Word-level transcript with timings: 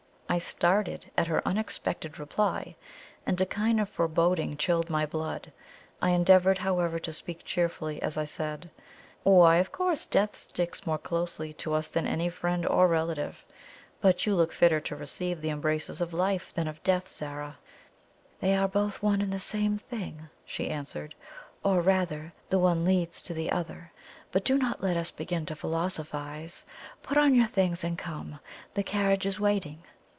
I 0.31 0.37
started 0.37 1.11
at 1.17 1.27
her 1.27 1.45
unexpected 1.45 2.17
reply, 2.17 2.77
and 3.25 3.41
a 3.41 3.45
kind 3.45 3.81
of 3.81 3.89
foreboding 3.89 4.55
chilled 4.55 4.89
my 4.89 5.05
blood. 5.05 5.51
I 6.01 6.11
endeavoured, 6.11 6.59
however, 6.59 6.99
to 6.99 7.11
speak 7.11 7.43
cheerfully 7.43 8.01
as 8.01 8.15
I 8.15 8.23
said: 8.23 8.69
"Why, 9.23 9.57
of 9.57 9.73
course, 9.73 10.05
death 10.05 10.37
sticks 10.37 10.87
more 10.87 10.97
closely 10.97 11.51
to 11.55 11.73
us 11.73 11.89
than 11.89 12.07
any 12.07 12.29
friend 12.29 12.65
or 12.65 12.87
relative. 12.87 13.43
But 13.99 14.25
you 14.25 14.33
look 14.37 14.53
fitter 14.53 14.79
to 14.79 14.95
receive 14.95 15.41
the 15.41 15.49
embraces 15.49 15.99
of 15.99 16.13
life 16.13 16.53
than 16.53 16.69
of 16.69 16.81
death, 16.81 17.09
Zara." 17.09 17.57
"They 18.39 18.55
are 18.55 18.69
both 18.69 19.03
one 19.03 19.19
and 19.19 19.33
the 19.33 19.37
same 19.37 19.77
thing," 19.77 20.29
she 20.45 20.69
answered; 20.69 21.13
"or 21.61 21.81
rather, 21.81 22.31
the 22.47 22.57
one 22.57 22.85
leads 22.85 23.21
to 23.23 23.33
the 23.33 23.51
other. 23.51 23.91
But 24.31 24.45
do 24.45 24.57
not 24.57 24.81
let 24.81 24.95
us 24.95 25.11
begin 25.11 25.45
to 25.47 25.57
philosophize. 25.57 26.63
Put 27.03 27.17
on 27.17 27.35
your 27.35 27.47
things 27.47 27.83
and 27.83 27.97
come. 27.97 28.39
The 28.75 28.83
carriage 28.83 29.25
is 29.25 29.37
waiting." 29.37 29.83